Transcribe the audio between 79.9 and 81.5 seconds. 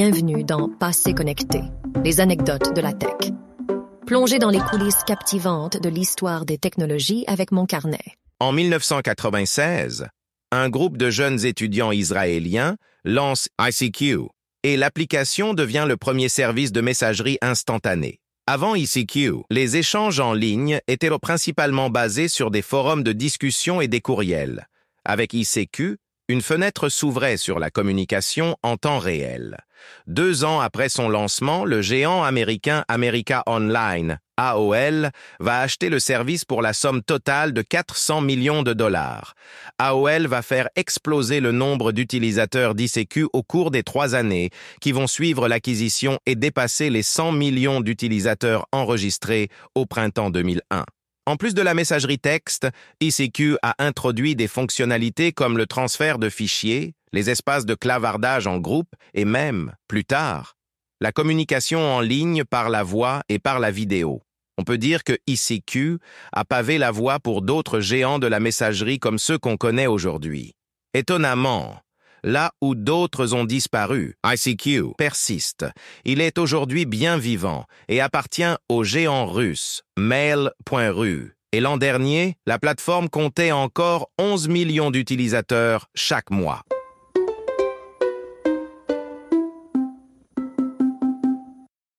Mail.ru.